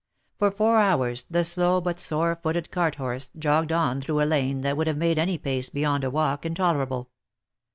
For 0.39 0.49
four 0.49 0.77
hours 0.79 1.27
the 1.29 1.43
slow 1.43 1.79
but 1.79 1.99
sore 1.99 2.35
footed 2.41 2.71
cart 2.71 2.95
horse, 2.95 3.29
jogged 3.37 3.71
on 3.71 4.01
through 4.01 4.23
a 4.23 4.25
lane, 4.25 4.61
that 4.61 4.75
would 4.75 4.87
have 4.87 4.97
made 4.97 5.19
any 5.19 5.37
pace 5.37 5.69
beyond 5.69 6.03
a 6.03 6.09
walk, 6.09 6.43
intolerable. 6.43 7.11